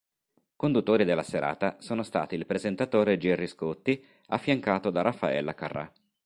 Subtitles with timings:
[0.55, 5.93] Conduttori della serata sono stati il presentatore Gerry Scotti, affiancato da Raffaella Carrà.